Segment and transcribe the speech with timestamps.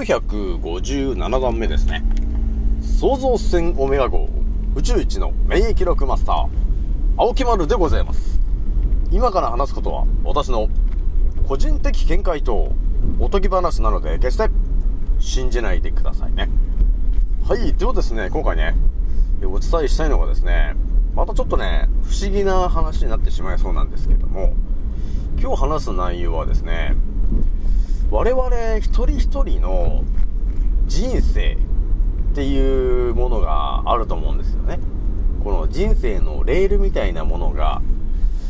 [0.00, 2.02] 957段目ですね。
[2.80, 4.28] 創造船オメガ号
[4.74, 6.48] 宇宙一の免疫力マスター、
[7.16, 8.40] 青木丸でございます。
[9.10, 10.68] 今から話すことは私の
[11.46, 12.72] 個人的見解と
[13.20, 14.50] おとぎ話なので決して
[15.20, 16.48] 信じないでくださいね。
[17.46, 18.74] はい、ではですね、今回ね、
[19.44, 20.74] お伝えしたいのがですね、
[21.14, 24.54] またちょっとね、不思議な話になってしまいそうなんですけども、
[25.38, 26.94] 今日話す内容はですね、
[28.12, 30.04] 我々一人一人の
[30.86, 34.78] 人生っていうものがあると思うんですよね。
[35.42, 37.80] この人生のレールみたいなものが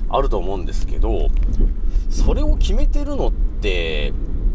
[0.09, 1.29] あると思うんですけど、
[2.11, 4.13] それを決めてるのって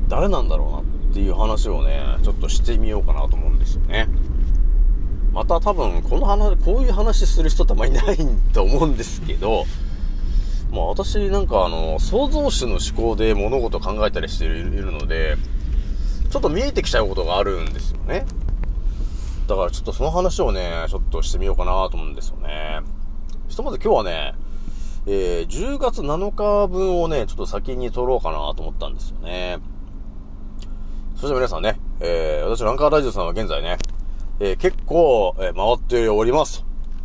[0.09, 0.83] 誰なんだろうなっ
[1.13, 4.09] ていう話をね、ちょっとしてみようかなと思うんですよね。
[5.31, 8.17] また多分、この話、こういう話する人ってあんまりいない
[8.51, 9.63] と思うんですけど、
[10.77, 15.35] まあ私なんかあの、創造主の思考で物事を考えたりしているので、
[16.29, 18.27] ちょっと見えてきちゃうことがあるんですよね。
[19.47, 22.81] だからちょっとその話をね、ちょっとしてみようかなと思うんですよね。
[23.47, 24.35] ひとまず今日はね、
[25.07, 29.57] えー、10月7日分をね、ちょっと先に撮ろうかなと思ったんですよね。
[31.15, 33.77] そして皆さんね、えー、私ランカーラジオさんは現在ね、
[34.39, 36.63] えー、結構、えー、回っております。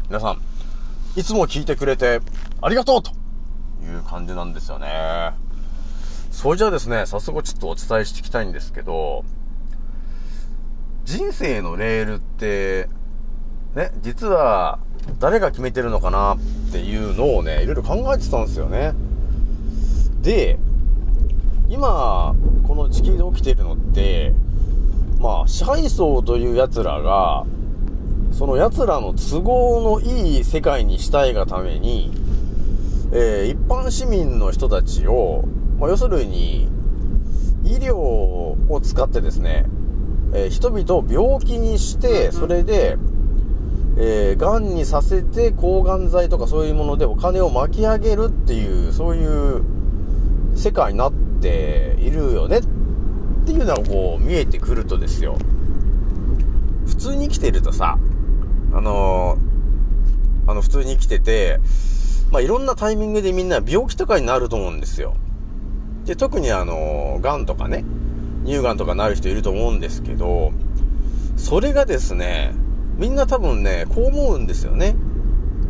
[0.09, 0.43] 皆さん、
[1.17, 2.21] いつも聞いてくれて
[2.61, 3.22] ありがとうと
[3.83, 5.33] いう感じなんですよね。
[6.31, 9.25] それじゃあですね、早速ちょっとお伝えしていきたいんですけど、
[11.05, 12.89] 人生のレールって、
[13.75, 14.79] ね、実は
[15.19, 16.39] 誰が決めてるのかなっ
[16.73, 18.93] ていうのをね、いろいろ考えてたんですよね。
[20.23, 20.59] で、
[21.69, 22.35] 今、
[22.67, 24.33] この地球で起きているのって、
[25.19, 27.45] まあ、支配層という奴らが、
[28.33, 32.11] その奴らの都合のいい世界にしたいがために、
[33.15, 35.45] えー、一般市民の人たちを、
[35.79, 36.69] まあ、要するに、
[37.65, 39.67] 医療を使ってですね、
[40.33, 42.97] えー、人々を病気にして、それで、
[43.99, 49.63] えー、癌にさせて抗がん剤とかそういうものでお金を巻き上げるっていう、そういう
[50.57, 52.63] 世界になっているよねっ
[53.45, 55.37] ていうのがこう見えてくるとですよ。
[56.87, 57.99] 普通に生きてるとさ、
[58.73, 61.61] あのー、あの普通に生きてて、
[62.33, 65.15] まあ、いろんなタイミングでみんな病気とかになると思うんですよ。
[66.07, 67.85] で、特にあの、癌とかね、
[68.47, 70.51] 乳がんとかなる人いると思うんですけど、
[71.37, 72.55] それがですね、
[72.97, 74.97] みんな多分ね、こう思うんですよね。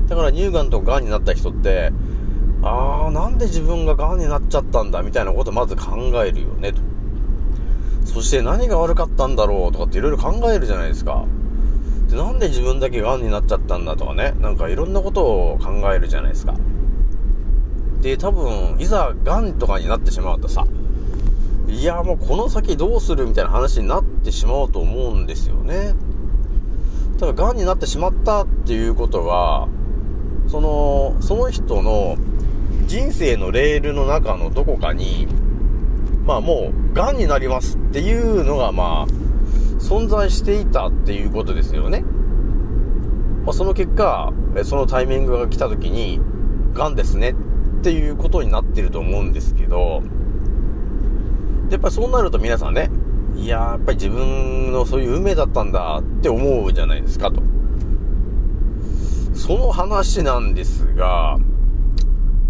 [0.06, 1.92] だから乳がんとか癌になった人って、
[2.62, 6.80] あー、なんで自分が癌になっちゃったんだみたいなことまず考えるよね、と。
[8.04, 11.24] そして何が悪かったんだろうとかっていろいろ考えるじゃないですか。
[12.12, 16.54] で、なんで自分だけが癌になっちゃったんだとかね、なんかいろんなことを考えるじゃないですか。
[18.02, 20.66] で、多分、いざ癌とかになってしまうとさ、
[21.68, 25.94] いや、もうこの先どうするみたいな話になってしまうと思うんですよね。
[27.18, 29.68] ただ、癌になってしまったっていうことは、
[30.48, 32.16] その、その人の
[32.86, 35.28] 人生のレールの中のどこかに、
[36.26, 39.21] まあもう、癌になりますっていうのが、まあ、
[39.82, 42.04] 存在していたっていうことですよね。
[43.44, 44.32] まあ、その結果、
[44.62, 46.20] そのタイミングが来た時に、
[46.74, 47.34] 癌ですねっ
[47.82, 50.02] ていうことになってると思うんですけど、
[51.68, 52.90] やっぱりそうなると皆さんね、
[53.34, 57.42] いややっぱり自分のそういう運命だったんだって思うじゃないですかと。
[59.34, 61.38] その話なんですが、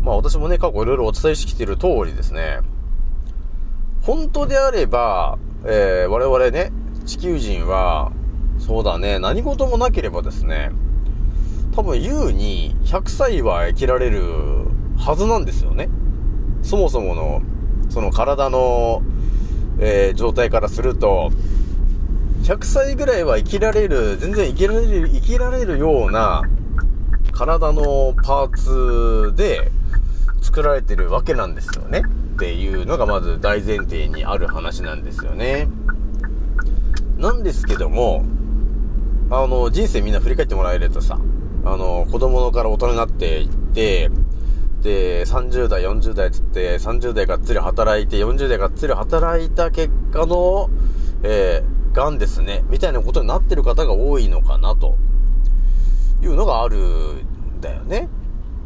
[0.03, 2.61] まあ私もね、過去いろいろお伝えしてきてる通りですね、
[4.03, 6.73] 本当であれば、えー、我々ね、
[7.05, 8.13] 地球人は、
[8.59, 10.71] そうだね、何事もなければですね、
[11.75, 14.23] 多分優に100歳は生きられる
[14.99, 15.89] はずなんですよね。
[16.63, 17.43] そもそもの、
[17.89, 19.03] その体の、
[19.79, 21.31] えー、状態からすると、
[22.43, 26.43] 100歳ぐらいは生きられる、全然生きられる、生きられるような
[27.33, 29.71] 体のパーツで
[30.41, 32.03] 作られてるわけなんですよね。
[32.35, 35.69] っていうのがまず大前提にある話なんですよね。
[37.23, 38.25] なんですけども、
[39.31, 41.21] あの、人生みんな振り返ってもらえるとさ、
[41.65, 44.11] あの、子供のから大人になっていって、
[44.83, 50.69] で、30代、40代つって、30代がっつり働いて、40代がっつり働いた結果の、
[51.23, 54.97] えー、癌ですね、みたいなことになってる方が多いのかな、と
[56.25, 58.09] いうのがあるんだよね。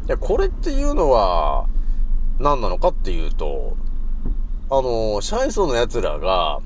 [0.07, 1.67] で、これっていうのは、
[2.39, 3.77] 何なのかっていうと、
[4.71, 6.59] あの、シャイソの奴らが、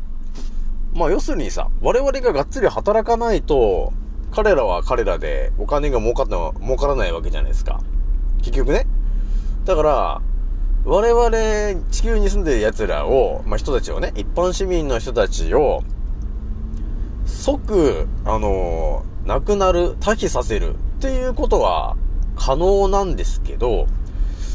[0.93, 3.93] まあ要するにさ、我々ががっつり働かないと、
[4.31, 7.81] 彼らは彼らでお金が儲かった、儲からないわけじゃないですか。
[8.39, 8.87] 結局ね。
[9.65, 10.21] だから、
[10.83, 15.83] 我々地球に住んでる奴らを、まあ人たちをね、一般市民の人たちを、
[17.25, 21.95] 即、あのー、なくなる、破棄させるっていうことは
[22.35, 23.87] 可能なんですけど、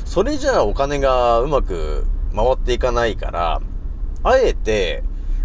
[0.04, 3.60] それじゃあお金がうまく回っていかないから、
[4.22, 5.04] あえて、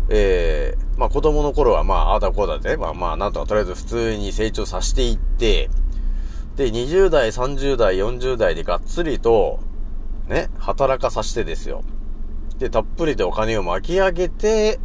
[0.10, 5.70] えー、まあ子供の頃はまあ、ああだこうだで、まあまあ、なんとかとりあえず普通に成長させていって、
[6.56, 9.60] で、20代、30代、40代でがっつりと、
[10.28, 11.84] ね、働かさせてですよ。
[12.60, 14.80] で、たっぷりでお金を巻き上げて、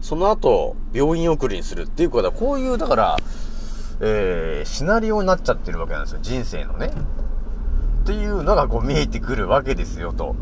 [0.00, 3.16] その後、病院送りにするっていうことは、こういう、だから、
[4.00, 6.18] えー、シナリオになっちゃってるわけなんですよ。
[6.22, 6.92] 人生のね。
[8.02, 10.36] っていうのがこう見えてくるわけですよ、と。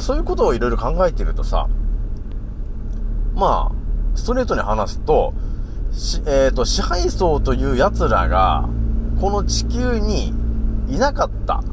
[0.00, 1.68] そういうことをいろいろ考えてるとさ、
[3.38, 5.32] まあ、ストレートに話すと、
[6.26, 8.68] えっ、ー、と、支配層という奴らが、
[9.20, 10.34] この地球に
[10.88, 11.64] いなかったっ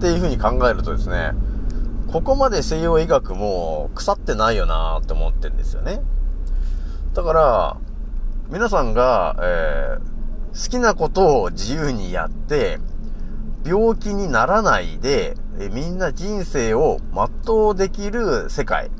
[0.00, 1.32] ていうふうに考えるとですね、
[2.10, 6.00] ここまで西洋医学も腐ってないよなって思ってるんですよね。
[7.12, 7.76] だから、
[8.48, 12.78] 皆さんが、えー、好きなことを自由にやって、
[13.66, 18.90] 病気にならないで、えみんな人生を全うできる世界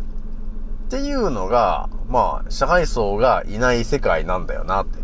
[0.87, 4.99] っていうのが、まあ、社会層がいない世界なんだよなって、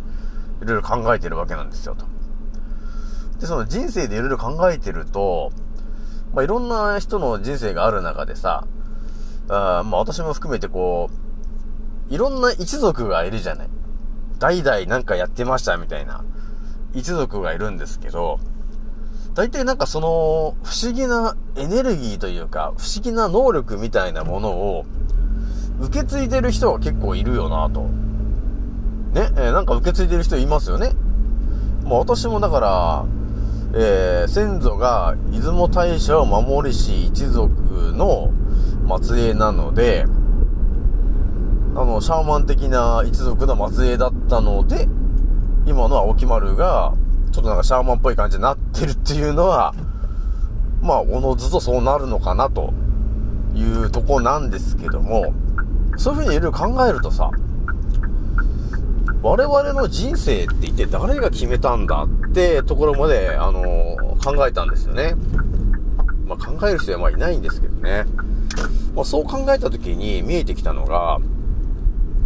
[0.63, 2.07] いろいろ考えてるわけなんですよ、と。
[3.41, 5.53] で、その人生でいろいろ考えてると、
[6.35, 8.67] まあ、いろんな人の人生がある中でさ、
[9.49, 11.11] あまあ、私も含めてこ
[12.11, 13.69] う、いろんな一族がいるじゃない。
[14.39, 16.25] 代々なんかやってましたみたいな
[16.95, 18.39] 一族がいるんですけど、
[19.35, 24.85] 大体なんかその不思議なエネルギーというか、不思議な能力みたいなものを
[25.81, 27.83] 受け継いでる人が結構いるよなと。
[29.13, 30.93] ね、えー、なんか受け継いでる人いますよね。
[31.85, 33.05] まあ私もだから、
[33.75, 37.53] えー、先祖が出雲大社を守りし一族
[37.95, 38.33] の
[39.01, 40.07] 末裔なので、
[41.77, 44.89] あの、シャーマン的な一族の末裔だったので、
[45.67, 46.95] 今の青木丸が、
[47.33, 49.73] ちょっとなんかシャーマンっぽい感じになってるっていうのは、
[50.83, 52.73] まあ、おのずとそうなるのかなと
[53.55, 55.33] いうとこなんですけども、
[56.01, 57.31] そういうふうにいろいろ考えるとさ、
[59.23, 65.15] 我々の人生って一体誰が決めたんだってところまで、あの、考えたんですよね。
[66.27, 68.07] まあ、考える人はまあいないんですけどね。
[68.95, 71.19] まあ、そう考えた時に見えてきたのが、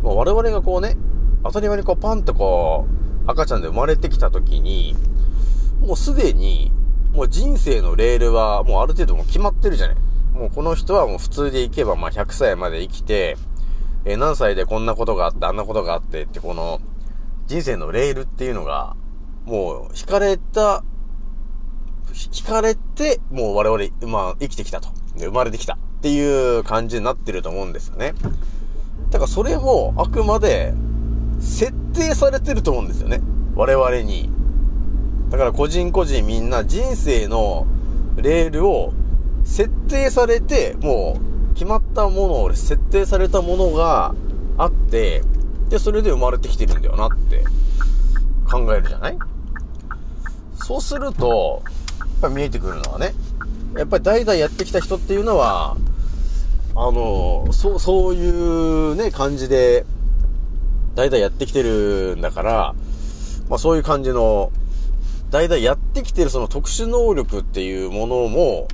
[0.04, 0.96] まあ、我々がこうね、
[1.42, 2.86] 当たり前にこうパンとこ
[3.26, 4.94] う、赤ちゃんで生まれてきた時に、
[5.80, 6.70] もうすでに、
[7.12, 9.96] もう人生のレールはもうある程度も決まってるじゃない。
[10.32, 13.36] もうこの人はもう普通でいけばまあ100歳まで生きて、
[14.04, 16.80] えー、何歳でこんなことがあって、あんなことがあってって、この、
[17.46, 18.96] 人生のレールっていうのが、
[19.44, 20.82] もう、引かれた、
[22.36, 24.88] 引かれて、もう我々、まあ、生きてきたと。
[25.16, 28.14] で、生まれてきたっていう感じになってると思うんですよね。
[29.10, 30.74] だからそれも、あくまで、
[31.40, 33.20] 設定されてると思うんですよね。
[33.54, 34.30] 我々に。
[35.30, 37.66] だから個人個人みんな人生の
[38.16, 38.92] レールを
[39.44, 44.14] 設定されて、もう決まったものを、設定されたものが
[44.58, 45.22] あって、
[45.68, 47.44] で、それで生まれてきてるんだよなって
[48.50, 49.18] 考えるじゃない？
[50.56, 51.62] そうすると、
[51.98, 53.14] やっぱ見えてくるのはね、
[53.76, 55.76] やっぱり代々やってきた人っていうのは、
[56.76, 59.86] あの、そう、そういうね、感じで、
[60.94, 62.74] 代々やってきてるんだから、
[63.48, 64.50] まあそういう感じの、
[65.30, 68.68] 代々やってきてるその特殊能力っていうものも、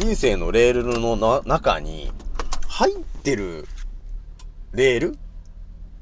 [0.00, 2.10] 人生のレールの中に
[2.66, 3.66] 入ってる
[4.72, 5.18] レール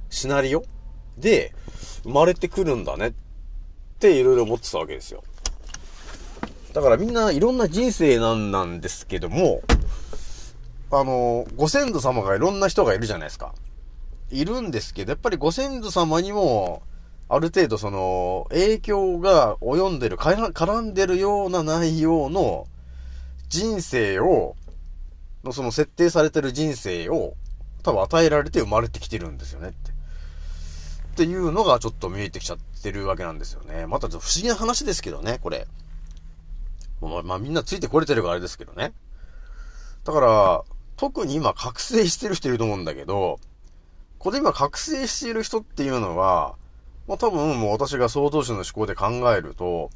[0.09, 0.63] シナリオ
[1.17, 1.53] で
[2.05, 3.13] 生まれてくるんだねっ
[3.99, 5.25] ていろいろ思ってたわけですよ。
[6.75, 9.63] だからみんないろんな人生なんなんですけども、
[10.93, 13.53] あの、ご先祖様がいろんな人がいるじゃないですか。
[14.31, 16.83] いるんですけど、やっぱりご先祖様にも、
[17.29, 22.69] ある程度その、影響が及んでる、絡んでるような内容の
[23.49, 24.57] 人生を、
[25.45, 27.35] のその設定されてる人生を
[27.83, 29.91] 多分与えられて生まれてきてるんですよねって。
[29.91, 33.87] っていうのがちょっと見えてきちゃってるわけなんですよね。
[33.87, 35.67] またちょっと不思議な話ですけどね、これ。
[37.01, 38.93] まあ、まあ、みんなついてこれてるからあれですけどね。
[40.05, 40.63] だから、
[40.97, 43.41] 特に今覚醒してる人いると思うんだけど、
[44.19, 46.57] これ今覚醒している人っていうのは、
[47.07, 49.91] まあ多分もう私が総統主の思考で考えると、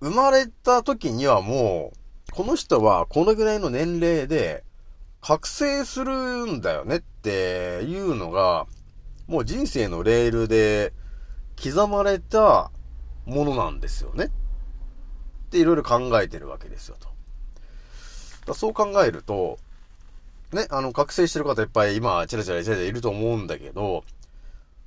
[0.00, 1.99] 生まれた時にはもう、
[2.32, 4.64] この人はこのぐらいの年齢で
[5.20, 8.66] 覚醒するんだよねっていうのが、
[9.26, 10.92] もう人生のレールで
[11.62, 12.70] 刻まれた
[13.26, 14.26] ものなんですよね。
[14.26, 14.28] っ
[15.50, 17.08] ていろいろ考えてるわけですよと。
[18.46, 19.58] だそう考えると、
[20.52, 24.04] ね、あの、覚醒してる方いっぱい今、チラチラチラチラいると思うんだけど、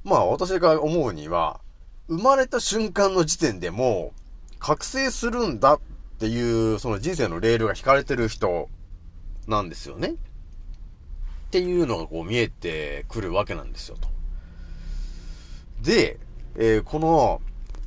[0.03, 1.61] まあ私が思うには、
[2.07, 4.11] 生まれた瞬間の時点でも、
[4.59, 5.79] 覚醒するんだっ
[6.15, 8.69] っていう、その人生のレールが引かれてる人
[9.47, 10.09] なんですよね。
[10.09, 10.15] っ
[11.51, 14.07] ていうのがこう見えてくるわけなんですよ、と。
[15.81, 16.19] で、
[16.55, 17.41] えーこの、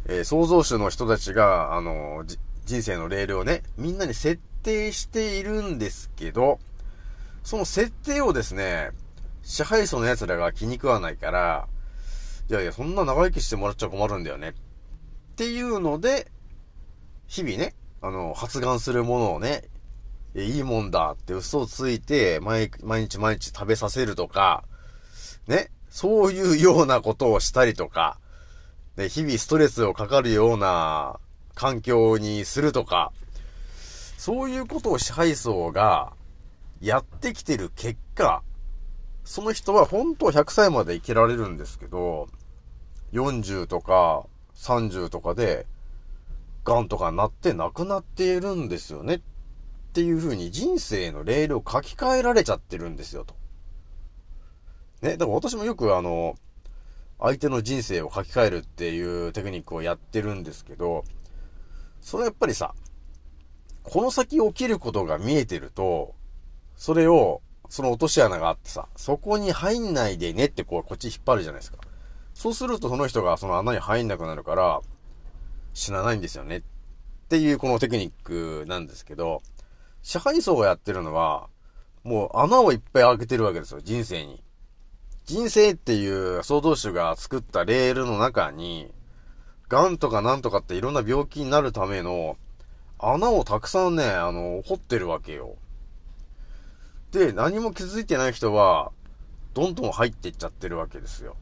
[0.06, 6.58] えー創造主の人たちが、あのじ人生のレールをね、みんなに設定しているんですけど、
[7.42, 8.90] その設定をですね、
[9.42, 11.68] 支配層の奴らが気に食わないから、
[12.50, 14.50] いやいや、そんな長生きしてもらっちゃ困るんだよね。
[14.50, 16.30] っていうので、
[17.26, 19.64] 日々ね、あの、発願するものをね、
[20.34, 24.64] いいもんだって嘘をついて、毎日毎日食べさせるとか、
[25.46, 28.18] ね、そういうようなことをしたりとか、
[28.96, 31.18] ね、日々ストレスをかかるような
[31.54, 33.12] 環境にするとか、
[34.18, 36.12] そういうことを支配層が
[36.80, 38.42] やってきてる結果、
[39.24, 42.28] その人は本当は100歳まで生きられるんですけど、
[43.12, 45.66] 40とか30とかで、
[46.66, 49.14] 癌とかなって亡くなっているんですよね。
[49.14, 49.20] っ
[49.94, 53.34] ていう風に人生のレールを書き換えられちゃってるんですよ、と。
[55.00, 56.34] ね、だから私もよくあの、
[57.18, 61.04] 相手の人生を書き換えるっていうテクニックをやってるんですけど、
[62.02, 62.74] それはやっぱりさ、
[63.84, 66.14] この先起きることが見えてると、
[66.76, 71.78] それを、その落とし穴があってさ、そこに入んないでねってこう、こっち引っ張るじゃないですか。
[72.34, 74.82] そうするとその人がその穴に入んなくなるから、
[75.76, 76.56] 死なないんですよね。
[76.56, 76.62] っ
[77.28, 79.42] ていうこのテクニックなんですけど、
[80.02, 81.48] 支配層がやってるのは、
[82.02, 84.42] もう穴をいっぱい開けてるわけですよ、人生に。
[85.26, 88.90] 人生っていう創造主が作ったレールの中に、
[89.68, 92.38] 癌とかなんとかっていろんな病気になるための
[92.98, 95.56] 穴をたくさんね、あの、掘ってるわけよ。
[97.12, 98.92] で、何も気づいてない人は、
[99.52, 101.36] どんどん入っていっちゃってるわけですよ。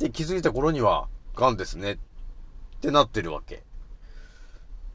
[0.00, 1.06] で、気づいた頃には、
[1.36, 1.92] 癌ですね。
[1.92, 1.98] っ
[2.84, 3.54] ってなってるわけ。
[3.56, 3.58] っ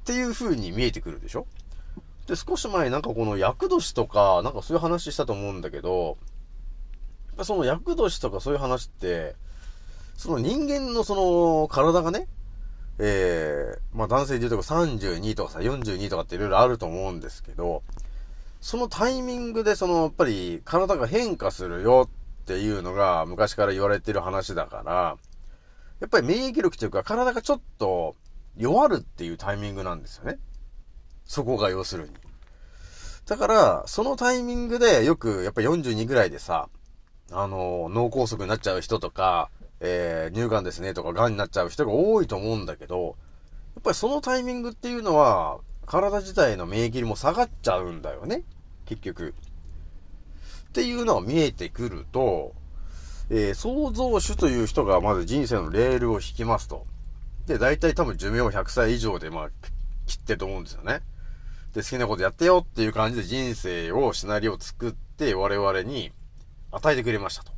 [0.05, 1.48] ていう風に見えてくるでしょ？
[2.27, 6.17] で、少し前なんかこの厄年とか、なんかそういう話したと思うんだけど、
[7.41, 9.36] その厄年とかそういう話って、
[10.17, 12.27] その人間のその体がね、
[13.00, 17.81] えー、まあ男性で言うと32とかさ、42とかっていろいろあると思うんですけど、
[18.62, 22.08] そのタイミングでそのやっぱり体が変化するよ
[22.41, 25.17] っていうのが昔から言われてる話だから、
[26.00, 28.15] やっぱり免疫力というか体がちょっと
[28.58, 30.39] 弱るっていうタイミングなんですよね。
[31.25, 32.13] そこが要するに。
[33.25, 36.68] だから、そのタイミングでよくやっぱ42ぐらいでさ、
[37.32, 43.18] あの、脳梗塞になっちゃう人とか、えー、乳がんですねとか、癌になっちゃう人が多いと思うんだけど、
[43.75, 48.44] やっぱりそのタイミングっていうのは、体自体の免疫力も下がっちゃうんだよね。
[48.86, 49.36] 結局。
[50.70, 52.53] っていうのが見えてくると、
[53.29, 56.88] えー、創造主という人がまず人生のレールを引きますと。
[57.45, 59.50] で、大体多分寿命100歳以上で、まあ、
[60.05, 61.01] 切ってると思うんですよね。
[61.74, 66.12] で、好きなことやってよっていう感じで人生を、シナリオを作って我々に
[66.71, 67.51] 与えてくれましたと。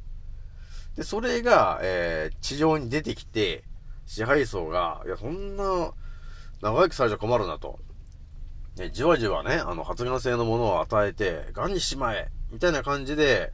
[0.96, 3.64] で、それが、えー、地上に出てきて、
[4.06, 5.94] 支配層が、いや、そんな、
[6.62, 7.80] 長生きされちゃ困るなと。
[8.78, 13.54] ね、じわじわね、あの、発が性のものを与えて、ガンにしまえみたいな感じで、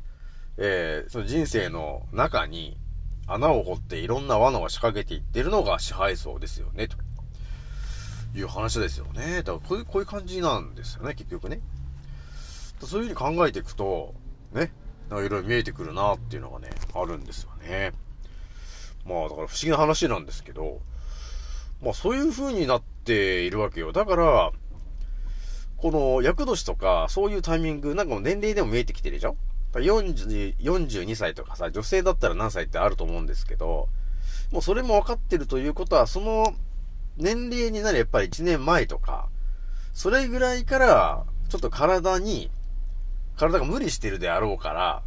[0.57, 2.77] えー、その人生の中に
[3.27, 6.97] 穴を掘っていろんな罠を仕掛けていってるのが支配層ですよね、と
[8.35, 9.37] いう話ですよね。
[9.37, 11.61] だからこういう、こういう感じなんですよね、結局ね。
[12.81, 14.13] そういう風に考えていくと、
[14.53, 14.71] ね、
[15.09, 17.91] いろいろ見えてくるなっていうのがね、あるんですよね。
[19.05, 20.81] まあ、だから不思議な話なんですけど、
[21.81, 23.91] まあそういう風になっているわけよ。
[23.91, 24.51] だから、
[25.77, 29.37] この厄年とか、そういうタイミング、なんかもう年齢でも見えてきてるでしょ？
[29.73, 33.89] 40 42歳とかさ、女性だったら何歳ってあると思うんですけど、
[34.51, 36.53] もうそれも分かってるということは、その
[37.17, 39.29] 年齢になるやっぱり1年前とか、
[39.93, 42.51] それぐらいから、ちょっと体に、
[43.35, 45.03] 体が無理してるであろうから、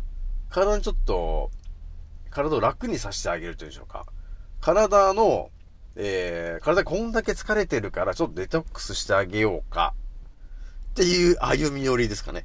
[0.51, 1.51] 体にちょっと、
[2.31, 4.07] 体を楽にさせてあげるというんでしょうか。
[4.61, 5.51] 体の、
[5.97, 9.95] えー、体こんだけ疲れてるから、ちょっとデトックスしてあげようか。
[10.91, 12.45] っていう歩み寄りですかね。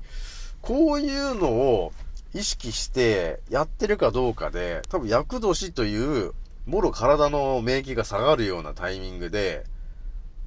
[0.62, 1.94] こういうのを
[2.36, 6.34] 意識してやってるかどうかで、多分厄年という、
[6.66, 9.64] もろ体の免疫が下がるようなタイミングで、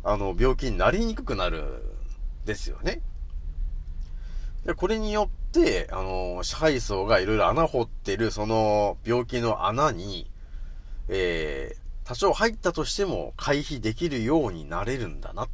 [0.05, 1.83] あの、病気になりにくくなる
[2.45, 3.01] ですよね。
[4.67, 10.31] で、これによって、あの、支配層がいろいろ穴掘ってる、その病気の穴に、
[11.09, 15.53] えー、多少入ったとしても回避できるようになれるんだなって。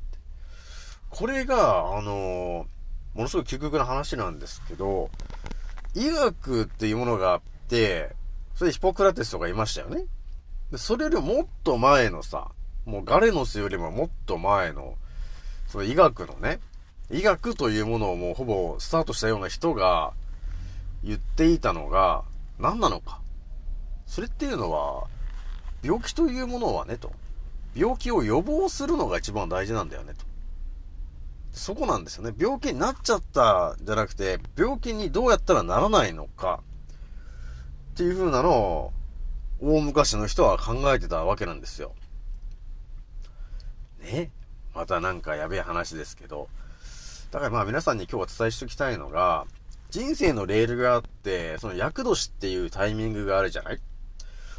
[1.11, 2.67] これが、あの、
[3.15, 5.11] ものすごい究極な話なんですけど、
[5.95, 8.15] 医学っていうものがあって、
[8.55, 10.05] それでヒポクラテスとかいましたよね。
[10.71, 12.51] でそれよりもっと前のさ、
[12.85, 14.97] もうガレノスよりももっと前の、
[15.69, 16.61] その医学のね、
[17.11, 20.13] 医学というものをもうほぼスタートしたような人が
[21.03, 22.25] 言っていたのが
[22.59, 23.21] 何なのか。
[24.07, 25.07] それっていうのは、
[25.83, 27.13] 病気というものはね、と。
[27.75, 30.25] 病気を予防するのが一番大事なんだよね、と。
[31.55, 32.35] そこなんですよね。
[32.37, 36.61] 病気になっちゃったじゃなくて、病気にどうやったらならないのか、
[37.93, 38.93] っていう風なのを、
[39.61, 41.95] 大昔の人は考えてたわけなんですよ。
[44.03, 44.31] ね？
[44.75, 46.49] またなんかやべえ話ですけど。
[47.31, 49.47] だからまあ皆さんに今日お伝えしておきたいのが、
[49.91, 53.81] 人生のレールがあって、その厄年っていうタイミングがあるじゃない？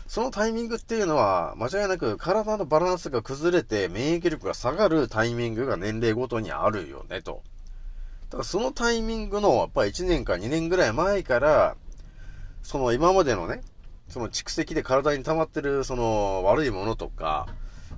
[0.08, 7.42] そのタイミングっていうのは、間違いなく体のバランスが崩れて免疫力が下がるタイミングが年齢ごとにあるよね、と。
[8.30, 11.76] だからそのタイミングの、やっぱり1年か2年ぐらい前から、
[12.62, 13.62] その今までのね、
[14.08, 17.48] その蓄積で体に溜まってるその悪いものとか、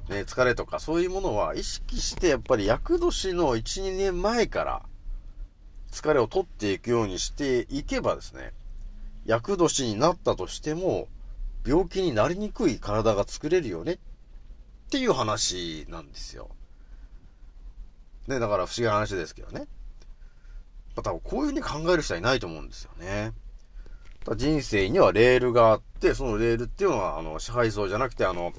[0.09, 4.81] ね、疲れとかそういうものは意識してやっぱり厄年の1、2年前から
[5.91, 8.53] 疲れを取っていくようにしていけばですね、
[9.25, 11.07] 厄年になったとしても、
[11.67, 13.97] 病気になりにくい体が作れるよねっ
[14.89, 16.49] ていう話なんですよ。
[18.27, 19.67] ね、だから不思議な話ですけどね。
[20.95, 23.33] ま多分こういう風に考える人はいないと思うんですよね。
[24.35, 28.51] 人生にはレールがあって、そのレールっていうのは、あの、支配層じゃなくて、あの、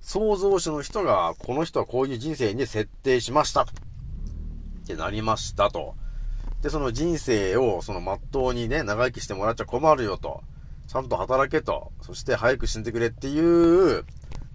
[0.00, 3.62] 創造主の人が、この人はこういう人生に設定しました。
[3.62, 3.66] っ
[4.84, 5.94] てなりましたと。
[6.60, 10.42] で、その人生を、その、まっとうにね、長生きしてもらっちゃ困るよと。
[10.86, 14.04] ちゃんと働けと、そして早く死んでくれっていう、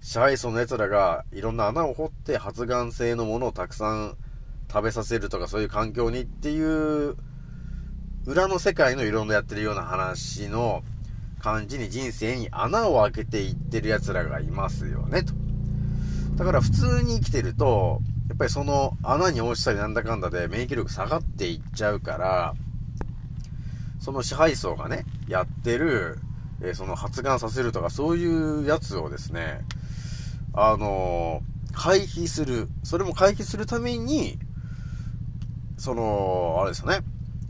[0.02, 4.16] 支配層の奴らがいろんな穴を掘って発がん性のものをたくさん
[4.72, 7.16] 食べさせるとかそういう環境にっていう、
[8.26, 10.84] 裏の世界のいろんなやってるような話の
[11.40, 15.34] 感じに人生に穴を開けていってる奴らがいますよね、と。
[16.36, 22.54] だから普通に生きてると、やっぱりその穴に落ちたりなんだかんだで免疫力下がっていっちゃうから、
[24.00, 26.20] その支配層がね、やってる、
[26.62, 29.62] えー、その発がさせるとか、そういうやつをですね、
[30.54, 32.70] あのー、回避する。
[32.84, 34.40] それも回避するために、
[35.78, 37.00] その、あれですよね、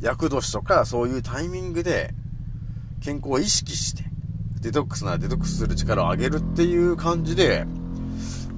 [0.02, 2.14] 厄年とか、そういうタイミングで、
[3.02, 4.04] 健康を意識して、
[4.60, 7.66] デトックスならデトックスする力を上げるっていう感じで、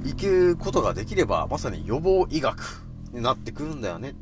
[0.06, 4.16] いけることができれば、まさに予防医学になってくるんだよね。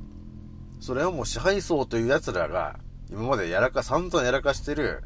[0.80, 5.04] それはもう支配層という奴らが、今までやらか、散々やらかしてる、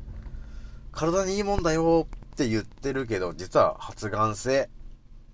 [0.92, 4.70] 体にいいもんだよって言ってるけど、実は発がん性。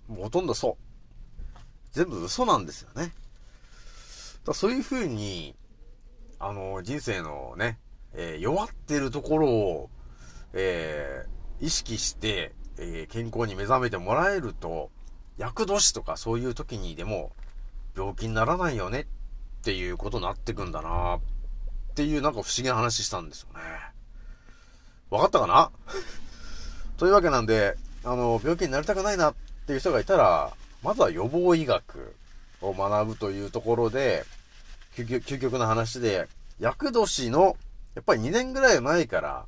[0.10, 1.58] ほとんどそう。
[1.91, 3.13] 全部嘘なんですよね。
[4.45, 5.56] だそういう風に、
[6.39, 7.80] あの、人生のね、
[8.13, 9.89] えー、弱ってるところを、
[10.53, 14.91] えー、意識して、えー、健康に目覚めてもらえると、
[15.38, 17.32] 厄年とかそういう時にでも
[17.95, 19.06] 病気にならないよねっ
[19.63, 21.19] ていうことになってくんだな
[21.97, 23.60] っていうなんか不思議な話したんですよね。
[25.10, 25.71] わかったかな？
[26.97, 32.15] というわけなんで、あの、病気になりたくないなっていう人がいたら、まずは予防医学
[32.62, 34.25] を学ぶというところで、
[34.95, 36.27] 究極の話で、
[36.60, 37.57] 厄年の、
[37.95, 39.45] やっぱり2年ぐらい前から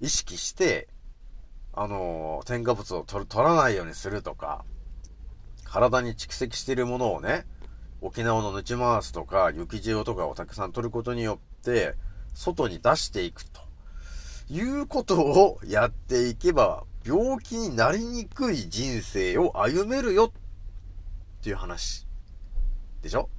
[0.00, 0.88] 意識して、
[1.72, 4.64] あの、添加物を取らないようにするとか、
[5.62, 7.46] 体に蓄積しているものをね、
[8.00, 11.51] 沖縄のぬち回すとか、雪塩とかをたくさん取ることによっ、
[12.34, 13.60] 外に出していくと。
[14.48, 22.06] いうことをやっていけば、病気になりにくい人生を歩めるよっていう話。
[23.02, 23.30] でしょ？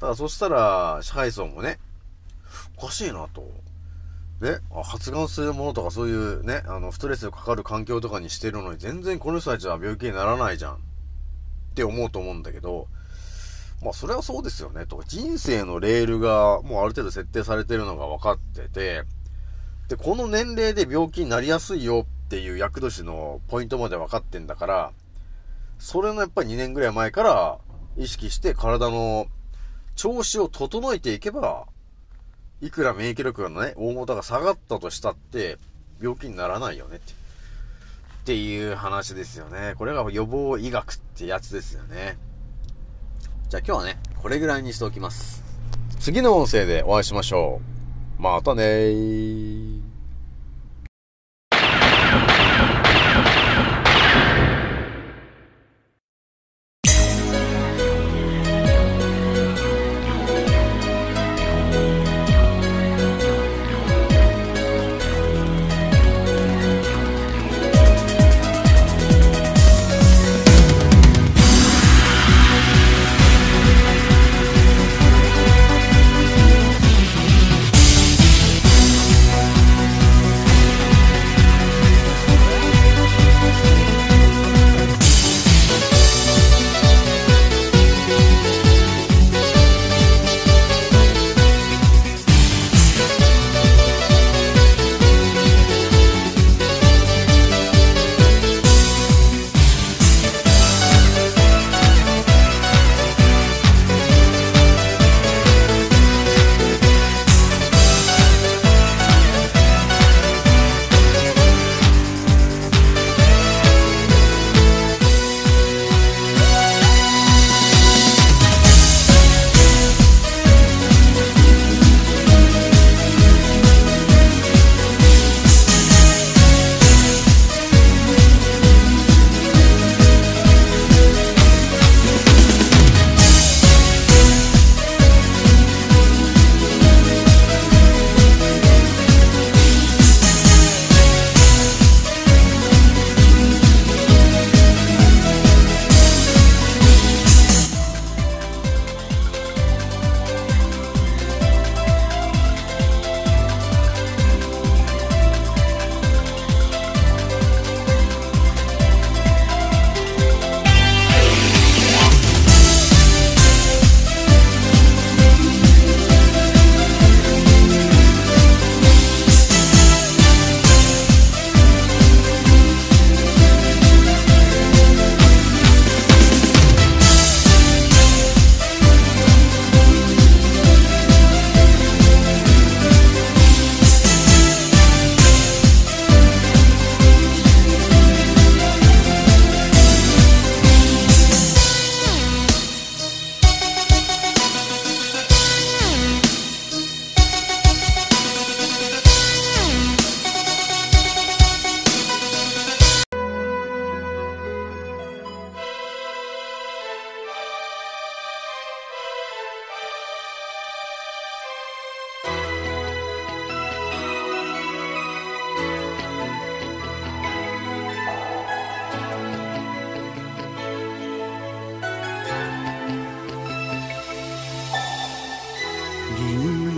[0.00, 1.78] からそしたら、支配層もね、
[2.78, 3.42] おかしいなと。
[4.40, 10.74] ね、発がんするものとかそういうね、あの、ストレスがかかる環境とかにしてるのに、全然この人たちは病気にならないじゃん。
[10.74, 10.78] っ
[11.74, 12.88] て思うと思うんだけど、
[13.84, 15.02] まあそれはそうですよね、と。
[15.06, 19.02] 人生のレールがもうある程度設定されてるのが分かってて、
[19.88, 24.92] で、この年齢で病気になりやすいよっていう厄年のポイントまで分かってんだから、
[25.78, 27.58] それのやっぱり2年ぐらい前から
[27.98, 29.26] 意識して体の
[29.96, 31.66] 調子を整えていけば、
[32.62, 35.58] いくら免疫力がね、大元が下がったとしたって、
[36.00, 37.12] 病気にならないよねって。
[37.12, 39.74] っていう話ですよね。
[39.76, 42.16] これが予防医学ってやつですよね。
[43.48, 45.44] じゃあ今日はね、これぐらいにしておきます。
[46.00, 47.60] 次の音声でお会いしましょ
[48.18, 48.22] う。
[48.22, 49.83] またねー。